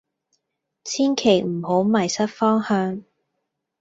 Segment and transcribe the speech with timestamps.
[0.83, 3.03] 千祈唔好迷失方向